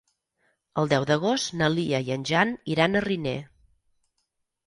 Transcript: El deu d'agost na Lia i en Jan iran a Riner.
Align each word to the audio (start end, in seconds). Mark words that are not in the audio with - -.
El 0.83 0.87
deu 0.93 1.03
d'agost 1.09 1.51
na 1.59 1.67
Lia 1.73 1.99
i 2.07 2.09
en 2.17 2.25
Jan 2.29 2.55
iran 2.77 2.95
a 2.95 3.03
Riner. 3.07 3.37